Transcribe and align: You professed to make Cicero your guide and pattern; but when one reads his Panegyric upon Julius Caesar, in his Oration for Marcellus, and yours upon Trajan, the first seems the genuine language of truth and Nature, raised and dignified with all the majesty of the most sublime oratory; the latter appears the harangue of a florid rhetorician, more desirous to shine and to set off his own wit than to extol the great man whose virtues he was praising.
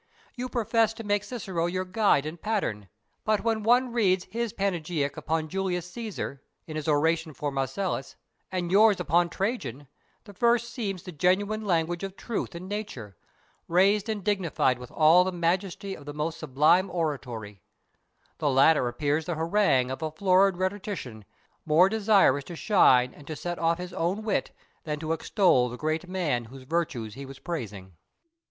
You 0.33 0.49
professed 0.49 0.97
to 0.97 1.03
make 1.03 1.23
Cicero 1.23 1.67
your 1.67 1.85
guide 1.85 2.25
and 2.25 2.41
pattern; 2.41 2.89
but 3.23 3.43
when 3.43 3.61
one 3.61 3.93
reads 3.93 4.23
his 4.23 4.51
Panegyric 4.51 5.15
upon 5.15 5.47
Julius 5.47 5.91
Caesar, 5.91 6.41
in 6.65 6.75
his 6.75 6.87
Oration 6.87 7.35
for 7.35 7.51
Marcellus, 7.51 8.15
and 8.51 8.71
yours 8.71 8.99
upon 8.99 9.29
Trajan, 9.29 9.85
the 10.23 10.33
first 10.33 10.73
seems 10.73 11.03
the 11.03 11.11
genuine 11.11 11.63
language 11.63 12.01
of 12.01 12.15
truth 12.17 12.55
and 12.55 12.67
Nature, 12.67 13.15
raised 13.67 14.09
and 14.09 14.23
dignified 14.23 14.79
with 14.79 14.89
all 14.89 15.23
the 15.23 15.31
majesty 15.31 15.93
of 15.95 16.07
the 16.07 16.15
most 16.15 16.39
sublime 16.39 16.89
oratory; 16.89 17.61
the 18.39 18.49
latter 18.49 18.87
appears 18.87 19.25
the 19.27 19.35
harangue 19.35 19.91
of 19.91 20.01
a 20.01 20.09
florid 20.09 20.57
rhetorician, 20.57 21.25
more 21.63 21.89
desirous 21.89 22.45
to 22.45 22.55
shine 22.55 23.13
and 23.13 23.27
to 23.27 23.35
set 23.35 23.59
off 23.59 23.77
his 23.77 23.93
own 23.93 24.23
wit 24.23 24.49
than 24.83 24.97
to 24.99 25.13
extol 25.13 25.69
the 25.69 25.77
great 25.77 26.09
man 26.09 26.45
whose 26.45 26.63
virtues 26.63 27.13
he 27.13 27.23
was 27.23 27.37
praising. 27.37 27.93